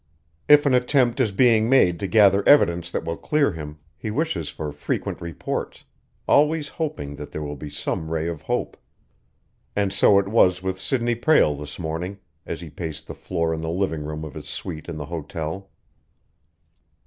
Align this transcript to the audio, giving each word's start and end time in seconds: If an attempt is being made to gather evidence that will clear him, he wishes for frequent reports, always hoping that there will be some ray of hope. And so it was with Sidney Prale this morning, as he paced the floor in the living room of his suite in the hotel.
If 0.49 0.65
an 0.65 0.73
attempt 0.73 1.19
is 1.19 1.31
being 1.31 1.69
made 1.69 1.99
to 1.99 2.07
gather 2.07 2.43
evidence 2.49 2.89
that 2.89 3.05
will 3.05 3.17
clear 3.17 3.51
him, 3.51 3.77
he 3.95 4.09
wishes 4.09 4.49
for 4.49 4.71
frequent 4.71 5.21
reports, 5.21 5.83
always 6.27 6.67
hoping 6.69 7.17
that 7.17 7.31
there 7.31 7.43
will 7.43 7.55
be 7.55 7.69
some 7.69 8.09
ray 8.09 8.27
of 8.27 8.41
hope. 8.41 8.77
And 9.75 9.93
so 9.93 10.17
it 10.17 10.27
was 10.27 10.63
with 10.63 10.79
Sidney 10.81 11.13
Prale 11.13 11.53
this 11.55 11.77
morning, 11.77 12.17
as 12.47 12.61
he 12.61 12.71
paced 12.71 13.05
the 13.05 13.13
floor 13.13 13.53
in 13.53 13.61
the 13.61 13.69
living 13.69 14.03
room 14.03 14.25
of 14.25 14.33
his 14.33 14.47
suite 14.49 14.89
in 14.89 14.97
the 14.97 15.05
hotel. 15.05 15.69